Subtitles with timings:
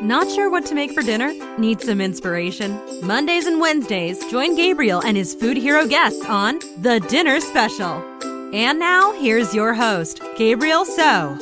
[0.00, 1.32] Not sure what to make for dinner?
[1.58, 2.80] Need some inspiration?
[3.04, 8.04] Mondays and Wednesdays, join Gabriel and his food hero guests on The Dinner Special.
[8.54, 11.36] And now, here's your host, Gabriel So.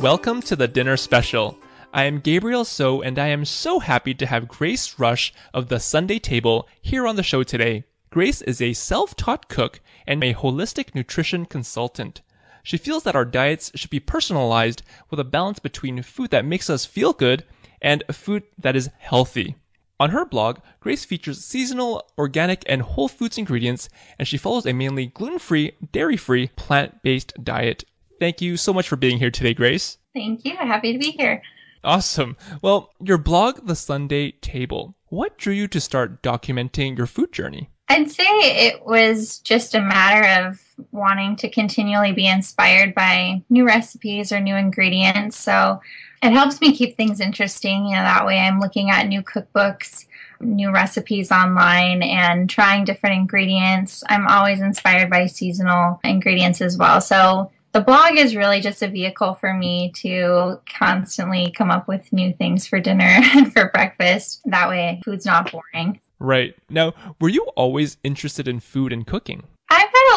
[0.00, 1.56] Welcome to The Dinner Special.
[1.94, 5.78] I am Gabriel So, and I am so happy to have Grace Rusch of the
[5.78, 7.84] Sunday Table here on the show today.
[8.10, 9.78] Grace is a self taught cook
[10.08, 12.20] and a holistic nutrition consultant.
[12.68, 16.68] She feels that our diets should be personalized with a balance between food that makes
[16.68, 17.46] us feel good
[17.80, 19.56] and food that is healthy.
[19.98, 24.74] On her blog, Grace features seasonal, organic, and whole foods ingredients, and she follows a
[24.74, 27.84] mainly gluten free, dairy free, plant based diet.
[28.20, 29.96] Thank you so much for being here today, Grace.
[30.14, 30.54] Thank you.
[30.60, 31.40] I'm happy to be here.
[31.82, 32.36] Awesome.
[32.60, 37.70] Well, your blog, The Sunday Table, what drew you to start documenting your food journey?
[37.88, 38.24] I'd say
[38.66, 44.40] it was just a matter of wanting to continually be inspired by new recipes or
[44.40, 45.38] new ingredients.
[45.38, 45.80] So
[46.22, 47.86] it helps me keep things interesting.
[47.86, 50.06] You know, that way I'm looking at new cookbooks,
[50.40, 54.04] new recipes online, and trying different ingredients.
[54.08, 57.00] I'm always inspired by seasonal ingredients as well.
[57.00, 62.12] So the blog is really just a vehicle for me to constantly come up with
[62.12, 64.40] new things for dinner and for breakfast.
[64.44, 66.00] That way, food's not boring.
[66.20, 66.54] Right.
[66.68, 69.44] Now, were you always interested in food and cooking?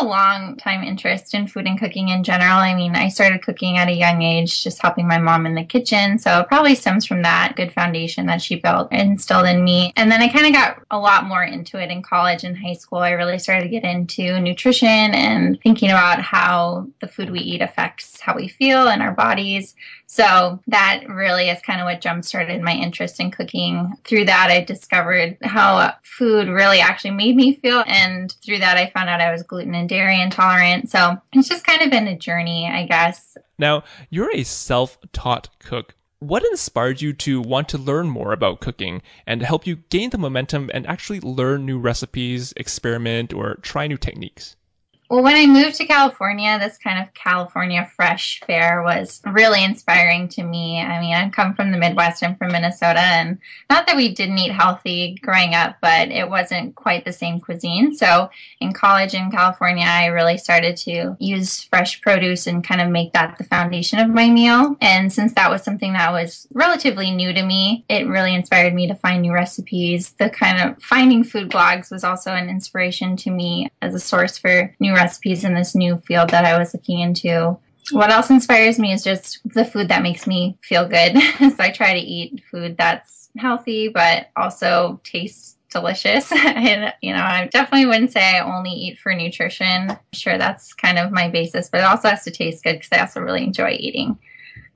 [0.02, 2.58] Long time interest in food and cooking in general.
[2.58, 5.64] I mean, I started cooking at a young age, just helping my mom in the
[5.64, 6.18] kitchen.
[6.18, 9.94] So it probably stems from that good foundation that she built and instilled in me.
[9.96, 12.74] And then I kind of got a lot more into it in college and high
[12.74, 13.00] school.
[13.00, 17.62] I really started to get into nutrition and thinking about how the food we eat
[17.62, 19.76] affects how we feel and our bodies.
[20.08, 23.94] So that really is kind of what jump started my interest in cooking.
[24.04, 27.84] Through that, I discovered how food really actually made me feel.
[27.88, 30.90] And through that, I found out I was gluten and dairy intolerant.
[30.90, 33.38] So it's just kind of been a journey, I guess.
[33.60, 35.96] Now, you're a self taught cook.
[36.20, 40.18] What inspired you to want to learn more about cooking and help you gain the
[40.18, 44.56] momentum and actually learn new recipes, experiment, or try new techniques?
[45.12, 50.30] Well, when I moved to California, this kind of California fresh fare was really inspiring
[50.30, 50.80] to me.
[50.80, 53.38] I mean, I come from the Midwest, I'm from Minnesota, and
[53.70, 57.94] not that we didn't eat healthy growing up, but it wasn't quite the same cuisine.
[57.94, 58.30] So
[58.62, 63.12] in college in California, I really started to use fresh produce and kind of make
[63.12, 64.78] that the foundation of my meal.
[64.80, 68.88] And since that was something that was relatively new to me, it really inspired me
[68.88, 70.12] to find new recipes.
[70.12, 74.38] The kind of finding food blogs was also an inspiration to me as a source
[74.38, 77.58] for new recipes in this new field that I was looking into.
[77.92, 81.18] What else inspires me is just the food that makes me feel good.
[81.40, 86.32] so I try to eat food that's healthy, but also tastes delicious.
[86.36, 89.98] and, you know, I definitely wouldn't say I only eat for nutrition.
[90.14, 93.00] Sure that's kind of my basis, but it also has to taste good because I
[93.00, 94.18] also really enjoy eating.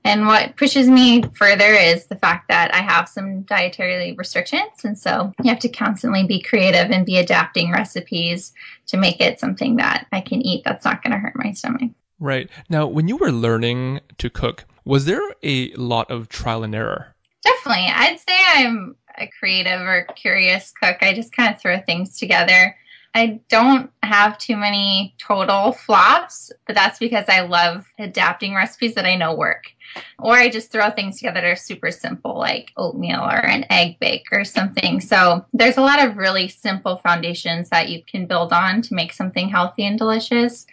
[0.06, 4.84] And what pushes me further is the fact that I have some dietary restrictions.
[4.84, 8.52] And so you have to constantly be creative and be adapting recipes
[8.86, 11.90] to make it something that I can eat that's not going to hurt my stomach.
[12.20, 12.48] Right.
[12.68, 17.16] Now, when you were learning to cook, was there a lot of trial and error?
[17.42, 17.86] Definitely.
[17.92, 20.98] I'd say I'm a creative or curious cook.
[21.00, 22.76] I just kind of throw things together.
[23.16, 29.06] I don't have too many total flops, but that's because I love adapting recipes that
[29.06, 29.72] I know work.
[30.18, 33.98] Or I just throw things together that are super simple, like oatmeal or an egg
[34.00, 35.00] bake or something.
[35.00, 39.14] So there's a lot of really simple foundations that you can build on to make
[39.14, 40.66] something healthy and delicious.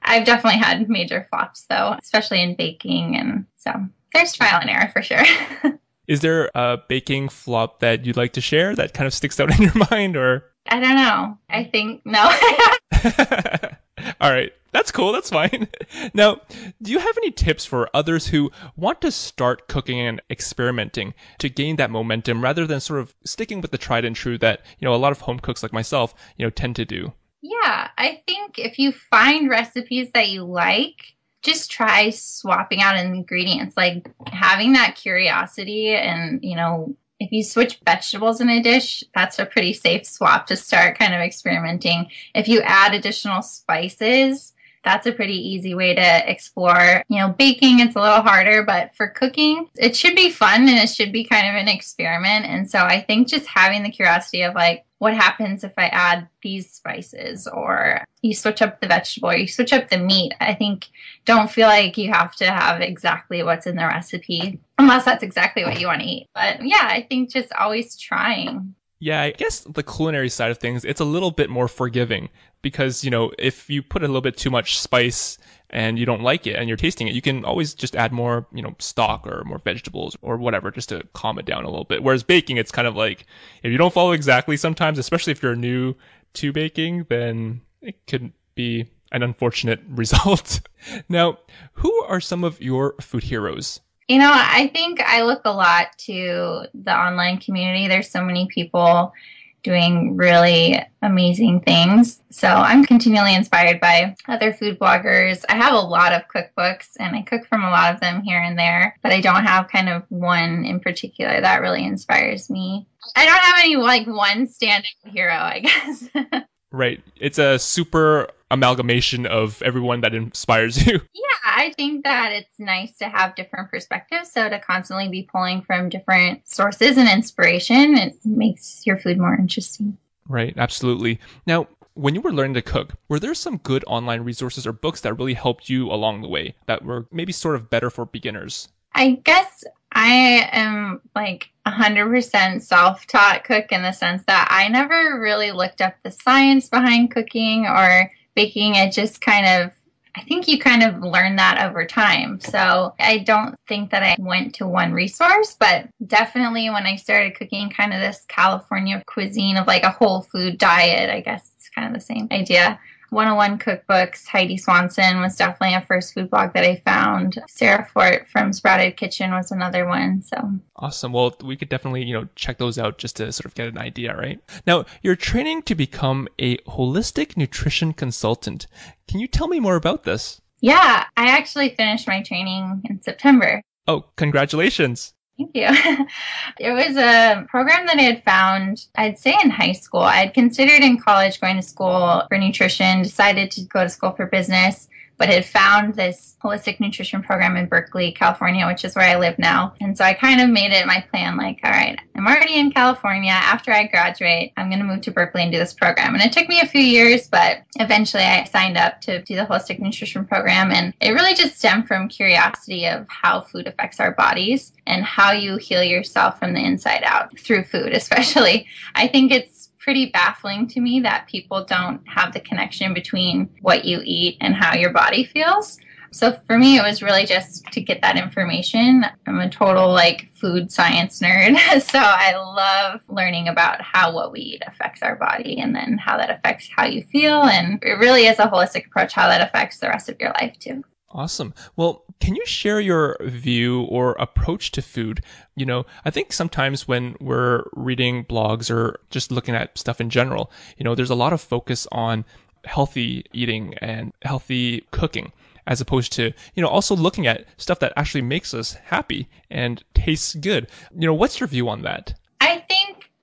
[0.00, 3.14] I've definitely had major flops though, especially in baking.
[3.18, 3.72] And so
[4.14, 5.24] there's trial and error for sure.
[6.08, 9.54] Is there a baking flop that you'd like to share that kind of sticks out
[9.58, 10.49] in your mind or?
[10.70, 11.38] I don't know.
[11.48, 11.72] I mm.
[11.72, 12.22] think no.
[14.20, 14.52] All right.
[14.72, 15.12] That's cool.
[15.12, 15.68] That's fine.
[16.14, 16.40] now,
[16.80, 21.48] do you have any tips for others who want to start cooking and experimenting to
[21.48, 24.86] gain that momentum rather than sort of sticking with the tried and true that, you
[24.86, 27.12] know, a lot of home cooks like myself, you know, tend to do?
[27.42, 33.76] Yeah, I think if you find recipes that you like, just try swapping out ingredients,
[33.76, 39.38] like having that curiosity and, you know, if you switch vegetables in a dish, that's
[39.38, 42.10] a pretty safe swap to start kind of experimenting.
[42.34, 47.04] If you add additional spices, that's a pretty easy way to explore.
[47.08, 50.78] You know, baking, it's a little harder, but for cooking, it should be fun and
[50.78, 52.46] it should be kind of an experiment.
[52.46, 56.28] And so I think just having the curiosity of like, what happens if I add
[56.42, 60.34] these spices or you switch up the vegetable or you switch up the meat.
[60.40, 60.88] I think
[61.24, 65.64] don't feel like you have to have exactly what's in the recipe unless that's exactly
[65.64, 66.28] what you want to eat.
[66.34, 68.74] But yeah, I think just always trying.
[68.98, 72.28] Yeah, I guess the culinary side of things, it's a little bit more forgiving
[72.60, 75.38] because, you know, if you put a little bit too much spice,
[75.70, 78.46] and you don't like it and you're tasting it, you can always just add more,
[78.52, 81.84] you know, stock or more vegetables or whatever just to calm it down a little
[81.84, 82.02] bit.
[82.02, 83.24] Whereas baking, it's kind of like
[83.62, 85.94] if you don't follow exactly sometimes, especially if you're new
[86.34, 90.60] to baking, then it could be an unfortunate result.
[91.08, 91.38] now,
[91.74, 93.80] who are some of your food heroes?
[94.08, 97.86] You know, I think I look a lot to the online community.
[97.86, 99.12] There's so many people
[99.62, 102.22] doing really amazing things.
[102.30, 105.44] So I'm continually inspired by other food bloggers.
[105.48, 108.40] I have a lot of cookbooks and I cook from a lot of them here
[108.40, 112.86] and there, but I don't have kind of one in particular that really inspires me.
[113.16, 116.08] I don't have any like one standing hero, I guess.
[116.72, 117.02] right.
[117.16, 121.00] It's a super amalgamation of everyone that inspires you.
[121.14, 124.32] Yeah, I think that it's nice to have different perspectives.
[124.32, 129.34] So to constantly be pulling from different sources and inspiration, it makes your food more
[129.34, 129.96] interesting.
[130.28, 131.18] Right, absolutely.
[131.46, 135.00] Now, when you were learning to cook, were there some good online resources or books
[135.02, 138.68] that really helped you along the way that were maybe sort of better for beginners?
[138.94, 145.20] I guess I am like 100% self taught cook in the sense that I never
[145.20, 149.72] really looked up the science behind cooking or baking, it just kind of
[150.16, 152.40] I think you kind of learn that over time.
[152.40, 157.36] So I don't think that I went to one resource, but definitely when I started
[157.36, 161.68] cooking kind of this California cuisine of like a whole food diet, I guess it's
[161.68, 162.78] kind of the same idea.
[163.10, 167.42] 101 Cookbooks, Heidi Swanson was definitely a first food blog that I found.
[167.48, 170.22] Sarah Forte from Sprouted Kitchen was another one.
[170.22, 170.36] So
[170.76, 171.12] awesome.
[171.12, 173.78] Well, we could definitely, you know, check those out just to sort of get an
[173.78, 174.40] idea, right?
[174.66, 178.66] Now, you're training to become a holistic nutrition consultant.
[179.08, 180.40] Can you tell me more about this?
[180.60, 183.62] Yeah, I actually finished my training in September.
[183.86, 185.14] Oh, congratulations.
[185.40, 185.68] Thank you.
[186.58, 190.02] it was a program that I had found, I'd say in high school.
[190.02, 194.12] I had considered in college going to school for nutrition, decided to go to school
[194.12, 194.90] for business,
[195.20, 199.38] but had found this holistic nutrition program in Berkeley, California, which is where I live
[199.38, 199.74] now.
[199.78, 202.72] And so I kind of made it my plan like, all right, I'm already in
[202.72, 203.30] California.
[203.30, 206.14] After I graduate, I'm going to move to Berkeley and do this program.
[206.14, 209.44] And it took me a few years, but eventually I signed up to do the
[209.44, 210.70] holistic nutrition program.
[210.70, 215.32] And it really just stemmed from curiosity of how food affects our bodies and how
[215.32, 218.66] you heal yourself from the inside out through food, especially.
[218.94, 223.84] I think it's pretty baffling to me that people don't have the connection between what
[223.84, 225.78] you eat and how your body feels.
[226.12, 229.04] So for me, it was really just to get that information.
[229.26, 231.56] I'm a total like food science nerd.
[231.82, 236.16] so I love learning about how what we eat affects our body and then how
[236.16, 237.44] that affects how you feel.
[237.44, 240.58] And it really is a holistic approach, how that affects the rest of your life
[240.58, 240.82] too.
[241.12, 241.54] Awesome.
[241.74, 245.24] Well, can you share your view or approach to food?
[245.56, 250.08] You know, I think sometimes when we're reading blogs or just looking at stuff in
[250.08, 252.24] general, you know, there's a lot of focus on
[252.64, 255.32] healthy eating and healthy cooking
[255.66, 259.82] as opposed to, you know, also looking at stuff that actually makes us happy and
[259.94, 260.68] tastes good.
[260.96, 262.14] You know, what's your view on that?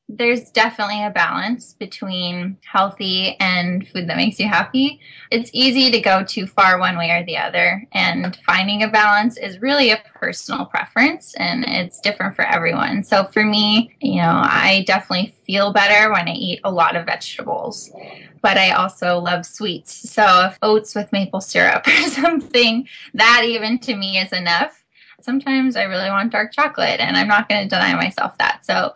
[0.09, 5.01] There's definitely a balance between healthy and food that makes you happy.
[5.31, 9.37] It's easy to go too far one way or the other, and finding a balance
[9.37, 13.03] is really a personal preference and it's different for everyone.
[13.03, 17.05] So for me, you know, I definitely feel better when I eat a lot of
[17.05, 17.91] vegetables,
[18.41, 20.09] but I also love sweets.
[20.09, 24.85] So if oats with maple syrup or something, that even to me is enough.
[25.19, 28.65] Sometimes I really want dark chocolate, and I'm not going to deny myself that.
[28.65, 28.93] So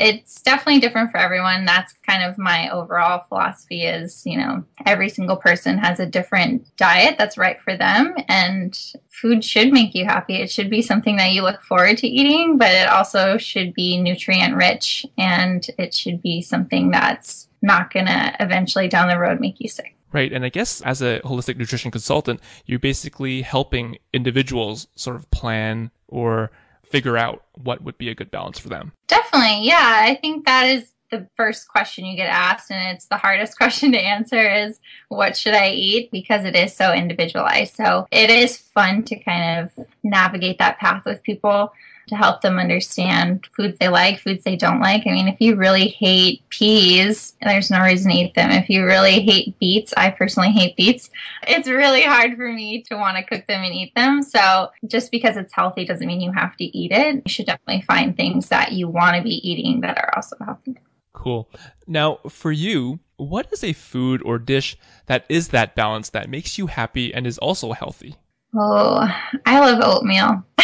[0.00, 1.66] it's definitely different for everyone.
[1.66, 6.74] That's kind of my overall philosophy is, you know, every single person has a different
[6.76, 8.78] diet that's right for them and
[9.10, 10.36] food should make you happy.
[10.36, 14.00] It should be something that you look forward to eating, but it also should be
[14.00, 19.38] nutrient rich and it should be something that's not going to eventually down the road
[19.38, 19.94] make you sick.
[20.12, 20.32] Right.
[20.32, 25.90] And I guess as a holistic nutrition consultant, you're basically helping individuals sort of plan
[26.08, 26.50] or
[26.90, 28.92] figure out what would be a good balance for them.
[29.06, 29.66] Definitely.
[29.66, 30.02] Yeah.
[30.04, 33.92] I think that is the first question you get asked and it's the hardest question
[33.92, 34.78] to answer is
[35.08, 37.74] what should I eat because it is so individualized.
[37.74, 41.72] So it is fun to kind of navigate that path with people
[42.08, 45.06] to help them understand foods they like, foods they don't like.
[45.06, 48.50] I mean, if you really hate peas, there's no reason to eat them.
[48.50, 51.10] If you really hate beets, I personally hate beets.
[51.46, 54.22] It's really hard for me to want to cook them and eat them.
[54.22, 57.22] So just because it's healthy doesn't mean you have to eat it.
[57.24, 60.76] You should definitely find things that you want to be eating that are also healthy.
[61.12, 61.50] Cool.
[61.86, 64.76] Now, for you, what is a food or dish
[65.06, 68.16] that is that balance that makes you happy and is also healthy?
[68.54, 69.08] Oh,
[69.46, 70.44] I love oatmeal.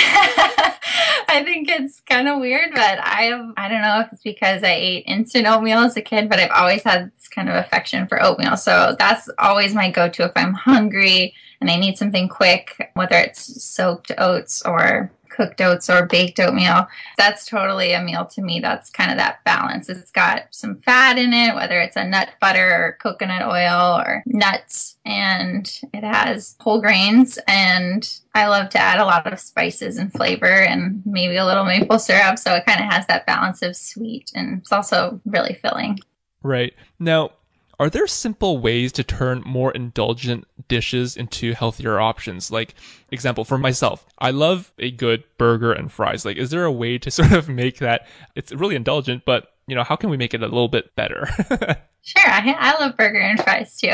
[1.37, 4.63] I think it's kind of weird, but I have, I don't know if it's because
[4.63, 8.07] I ate instant oatmeal as a kid, but I've always had this kind of affection
[8.07, 8.57] for oatmeal.
[8.57, 13.17] So that's always my go to if I'm hungry and I need something quick, whether
[13.17, 16.87] it's soaked oats or cooked oats or baked oatmeal,
[17.19, 18.61] that's totally a meal to me.
[18.61, 19.89] That's kind of that balance.
[19.89, 24.23] It's got some fat in it, whether it's a nut butter or coconut oil or
[24.27, 27.39] nuts, and it has whole grains.
[27.47, 31.65] And I love to add a lot of spices and flavor and maybe a little
[31.65, 32.39] maple syrup.
[32.39, 35.99] So it kind of has that balance of sweet and it's also really filling.
[36.43, 36.75] Right.
[36.99, 37.31] Now,
[37.79, 42.51] are there simple ways to turn more indulgent dishes into healthier options?
[42.51, 42.75] Like,
[43.11, 46.25] example, for myself, I love a good burger and fries.
[46.25, 48.07] Like, is there a way to sort of make that?
[48.35, 51.29] It's really indulgent, but you know, how can we make it a little bit better?
[52.07, 53.89] Sure, I, I love burger and fries too.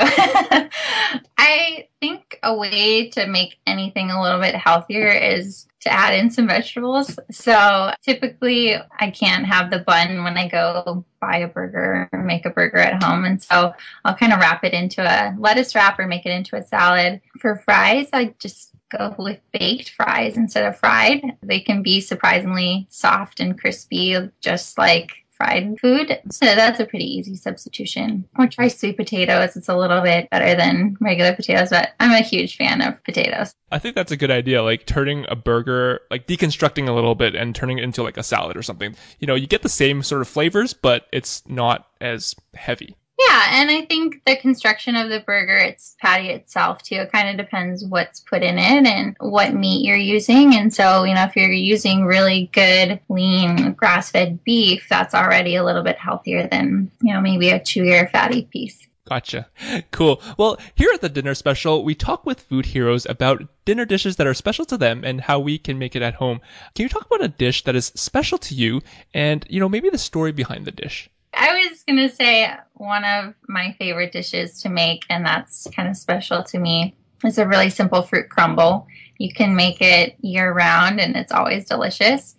[1.38, 6.30] I think a way to make anything a little bit healthier is to add in
[6.30, 7.18] some vegetables.
[7.30, 12.46] So typically, I can't have the bun when I go buy a burger or make
[12.46, 13.24] a burger at home.
[13.24, 13.72] And so
[14.04, 17.20] I'll kind of wrap it into a lettuce wrap or make it into a salad.
[17.40, 21.22] For fries, I just go with baked fries instead of fried.
[21.42, 26.20] They can be surprisingly soft and crispy, just like fried food.
[26.30, 28.28] So that's a pretty easy substitution.
[28.38, 29.56] Or try sweet potatoes.
[29.56, 33.54] It's a little bit better than regular potatoes, but I'm a huge fan of potatoes.
[33.70, 34.62] I think that's a good idea.
[34.62, 38.22] Like turning a burger, like deconstructing a little bit and turning it into like a
[38.22, 38.94] salad or something.
[39.18, 42.96] You know, you get the same sort of flavors, but it's not as heavy.
[43.18, 47.28] Yeah, and I think the construction of the burger, its patty itself too, it kind
[47.28, 50.54] of depends what's put in it and what meat you're using.
[50.54, 55.56] And so, you know, if you're using really good, lean, grass fed beef, that's already
[55.56, 58.88] a little bit healthier than, you know, maybe a chewier, fatty piece.
[59.08, 59.48] Gotcha.
[59.90, 60.22] Cool.
[60.38, 64.26] Well, here at the dinner special, we talk with food heroes about dinner dishes that
[64.26, 66.40] are special to them and how we can make it at home.
[66.74, 68.80] Can you talk about a dish that is special to you
[69.12, 71.10] and, you know, maybe the story behind the dish?
[71.34, 75.88] I was going to say one of my favorite dishes to make, and that's kind
[75.88, 78.86] of special to me, is a really simple fruit crumble.
[79.18, 82.34] You can make it year round and it's always delicious.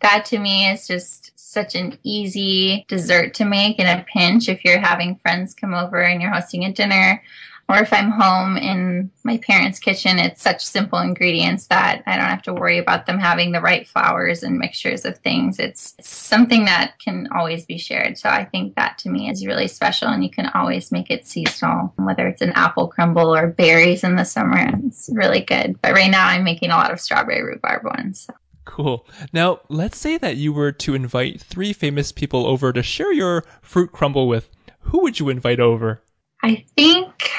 [0.00, 4.64] That to me is just such an easy dessert to make in a pinch if
[4.64, 7.22] you're having friends come over and you're hosting a dinner
[7.68, 12.26] or if I'm home in my parents' kitchen, it's such simple ingredients that I don't
[12.26, 15.58] have to worry about them having the right flours and mixtures of things.
[15.58, 18.18] It's, something that can always be shared.
[18.18, 21.26] So I think that to me is really special, and you can always make it
[21.26, 24.70] seasonal, whether it's an apple crumble or berries in the summer.
[24.86, 25.80] It's really good.
[25.80, 28.26] But right now, I'm making a lot of strawberry rhubarb ones.
[28.26, 28.34] So.
[28.64, 29.06] Cool.
[29.32, 33.44] Now, let's say that you were to invite three famous people over to share your
[33.62, 34.48] fruit crumble with.
[34.80, 36.02] Who would you invite over?
[36.42, 37.30] I think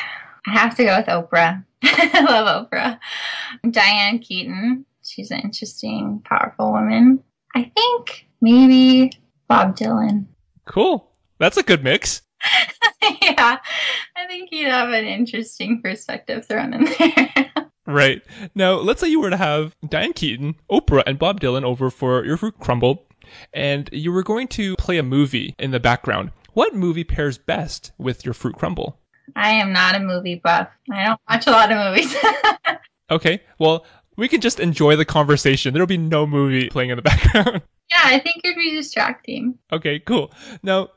[0.48, 1.64] I have to go with Oprah.
[1.84, 3.00] I love Oprah.
[3.70, 4.86] Diane Keaton.
[5.04, 7.24] She's an interesting, powerful woman.
[7.56, 9.12] I think maybe
[9.48, 10.26] Bob Dylan.
[10.66, 11.12] Cool.
[11.40, 12.22] That's a good mix.
[13.22, 13.58] yeah.
[14.16, 17.52] I think he'd have an interesting perspective thrown in there.
[17.88, 18.22] right.
[18.54, 22.26] Now, let's say you were to have Diane Keaton, Oprah, and Bob Dylan over for
[22.26, 23.08] your fruit crumble,
[23.54, 26.32] and you were going to play a movie in the background.
[26.54, 29.00] What movie pairs best with your fruit crumble?
[29.36, 30.70] I am not a movie buff.
[30.92, 32.16] I don't watch a lot of movies.
[33.12, 35.74] okay, well, we can just enjoy the conversation.
[35.74, 37.62] There'll be no movie playing in the background.
[37.90, 39.58] Yeah, I think it'd be distracting.
[39.72, 40.32] Okay, cool.
[40.64, 40.90] Now,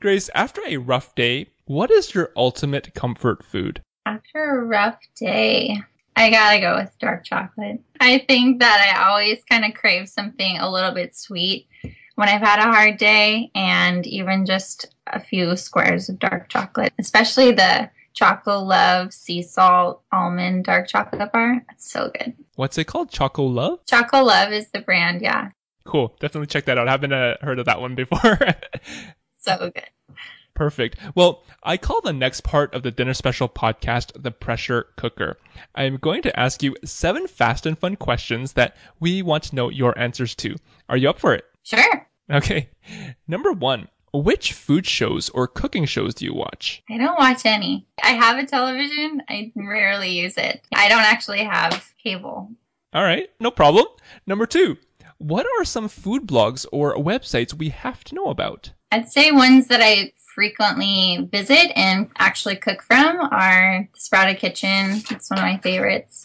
[0.00, 3.82] Grace, after a rough day, what is your ultimate comfort food?
[4.06, 5.78] After a rough day,
[6.16, 7.80] I gotta go with dark chocolate.
[8.00, 11.68] I think that I always kind of crave something a little bit sweet
[12.14, 16.92] when I've had a hard day, and even just a few squares of dark chocolate,
[16.98, 21.64] especially the Chocolove Sea Salt Almond Dark Chocolate Bar.
[21.70, 22.34] It's so good.
[22.54, 23.10] What's it called?
[23.10, 23.80] Chocolove?
[23.86, 25.50] Choco Love is the brand, yeah.
[25.84, 26.16] Cool.
[26.20, 26.88] Definitely check that out.
[26.88, 28.38] I haven't uh, heard of that one before.
[29.40, 29.90] so good.
[30.54, 30.98] Perfect.
[31.16, 35.36] Well, I call the next part of the dinner special podcast the pressure cooker.
[35.74, 39.68] I'm going to ask you seven fast and fun questions that we want to know
[39.68, 40.54] your answers to.
[40.88, 41.44] Are you up for it?
[41.64, 42.06] Sure.
[42.30, 42.70] Okay.
[43.26, 46.82] Number one, which food shows or cooking shows do you watch?
[46.88, 47.86] I don't watch any.
[48.02, 49.22] I have a television.
[49.28, 50.62] I rarely use it.
[50.74, 52.50] I don't actually have cable.
[52.92, 53.86] All right, no problem.
[54.26, 54.76] Number two,
[55.18, 58.72] what are some food blogs or websites we have to know about?
[58.92, 65.02] I'd say ones that I frequently visit and actually cook from are Sprouted Kitchen.
[65.10, 66.24] It's one of my favorites.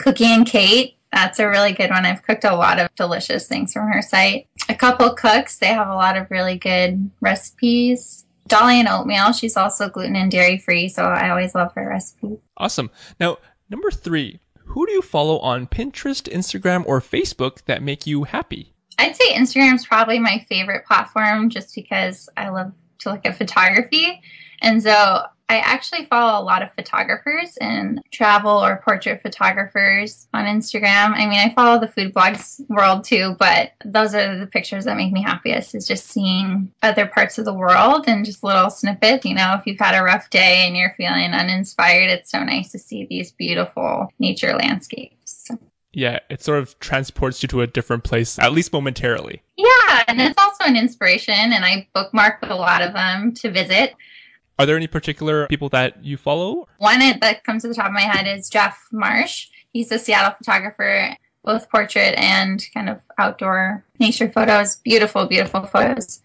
[0.00, 2.04] Cookie and Kate that's a really good one.
[2.04, 4.48] I've cooked a lot of delicious things from her site.
[4.68, 8.24] A couple cooks, they have a lot of really good recipes.
[8.46, 12.38] Dolly and Oatmeal, she's also gluten and dairy free, so I always love her recipe.
[12.56, 12.90] Awesome.
[13.18, 13.38] Now,
[13.70, 18.74] number three, who do you follow on Pinterest, Instagram, or Facebook that make you happy?
[18.98, 24.20] I'd say Instagram's probably my favorite platform just because I love to look at photography.
[24.60, 30.46] And so I actually follow a lot of photographers and travel or portrait photographers on
[30.46, 31.12] Instagram.
[31.12, 34.96] I mean, I follow the food blogs world too, but those are the pictures that
[34.96, 39.26] make me happiest is just seeing other parts of the world and just little snippets.
[39.26, 42.72] You know, if you've had a rough day and you're feeling uninspired, it's so nice
[42.72, 45.50] to see these beautiful nature landscapes.
[45.92, 49.42] Yeah, it sort of transports you to a different place, at least momentarily.
[49.56, 53.94] Yeah, and it's also an inspiration, and I bookmark a lot of them to visit.
[54.58, 56.68] Are there any particular people that you follow?
[56.78, 59.48] One that comes to the top of my head is Jeff Marsh.
[59.72, 64.76] He's a Seattle photographer, both portrait and kind of outdoor nature photos.
[64.76, 66.20] Beautiful, beautiful photos.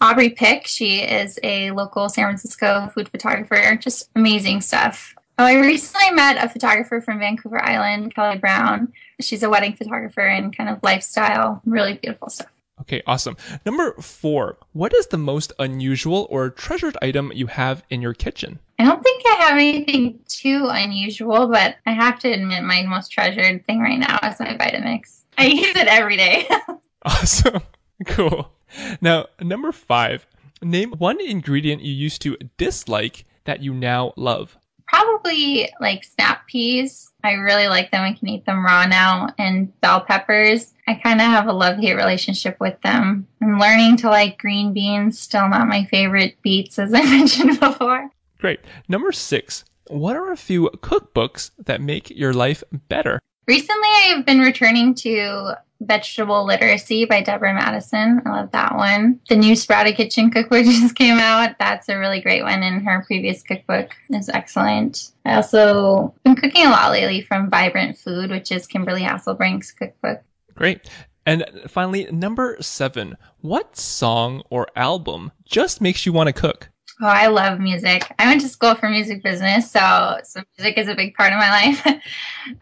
[0.00, 3.76] Aubrie Pick, she is a local San Francisco food photographer.
[3.76, 5.14] Just amazing stuff.
[5.38, 8.92] Oh, I recently met a photographer from Vancouver Island, Kelly Brown.
[9.20, 12.48] She's a wedding photographer and kind of lifestyle, really beautiful stuff.
[12.82, 13.36] Okay, awesome.
[13.66, 18.58] Number four, what is the most unusual or treasured item you have in your kitchen?
[18.78, 23.10] I don't think I have anything too unusual, but I have to admit my most
[23.10, 25.24] treasured thing right now is my Vitamix.
[25.36, 26.48] I use it every day.
[27.04, 27.62] awesome.
[28.06, 28.52] Cool.
[29.00, 30.24] Now, number five,
[30.62, 34.56] name one ingredient you used to dislike that you now love.
[34.88, 37.12] Probably like snap peas.
[37.22, 38.02] I really like them.
[38.02, 39.28] I can eat them raw now.
[39.38, 40.72] And bell peppers.
[40.86, 43.26] I kind of have a love hate relationship with them.
[43.42, 45.18] I'm learning to like green beans.
[45.18, 48.10] Still not my favorite beets, as I mentioned before.
[48.38, 48.60] Great.
[48.88, 49.64] Number six.
[49.88, 53.20] What are a few cookbooks that make your life better?
[53.46, 58.20] Recently, I've been returning to Vegetable Literacy by Deborah Madison.
[58.26, 59.20] I love that one.
[59.28, 61.56] The new Sprouted Kitchen cookbook just came out.
[61.58, 65.12] That's a really great one, and her previous cookbook is excellent.
[65.24, 70.22] I also been cooking a lot lately from Vibrant Food, which is Kimberly Hasselbrink's cookbook.
[70.54, 70.90] Great.
[71.24, 73.16] And finally, number seven.
[73.40, 76.70] What song or album just makes you want to cook?
[77.00, 78.12] Oh, I love music.
[78.18, 81.38] I went to school for music business, so so music is a big part of
[81.38, 81.80] my life.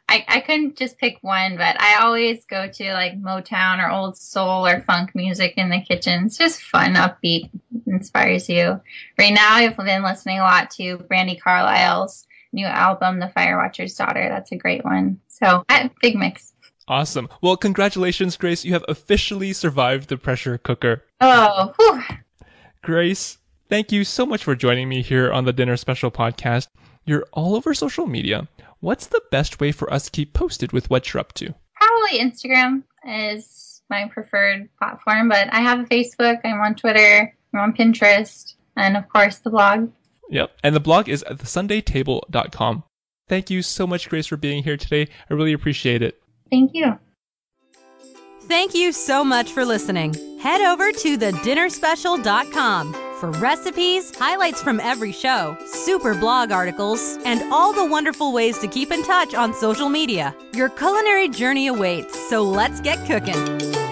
[0.09, 4.19] I, I couldn't just pick one, but I always go to like Motown or old
[4.19, 6.26] soul or funk music in the kitchen.
[6.26, 7.49] It's just fun, upbeat,
[7.87, 8.78] inspires you.
[9.19, 14.29] Right now, I've been listening a lot to Brandi Carlile's new album, The Firewatcher's Daughter.
[14.29, 15.20] That's a great one.
[15.29, 15.64] So,
[16.03, 16.53] big mix.
[16.88, 17.29] Awesome.
[17.40, 18.64] Well, congratulations, Grace.
[18.64, 21.03] You have officially survived the pressure cooker.
[21.20, 22.03] Oh, whew.
[22.83, 26.68] Grace, Thank you so much for joining me here on the Dinner Special podcast.
[27.05, 28.48] You're all over social media.
[28.81, 31.52] What's the best way for us to keep posted with what you're up to?
[31.74, 37.61] Probably Instagram is my preferred platform, but I have a Facebook, I'm on Twitter, I'm
[37.61, 39.90] on Pinterest, and of course the blog.
[40.29, 40.52] Yep.
[40.62, 42.85] And the blog is at thesundaytable.com.
[43.29, 45.09] Thank you so much, Grace, for being here today.
[45.29, 46.20] I really appreciate it.
[46.50, 46.98] Thank you.
[48.42, 50.14] Thank you so much for listening.
[50.38, 57.72] Head over to thedinnerspecial.com for recipes, highlights from every show, super blog articles, and all
[57.72, 60.35] the wonderful ways to keep in touch on social media.
[60.52, 63.86] Your culinary journey awaits, so let's get cooking.